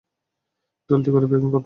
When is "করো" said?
1.11-1.25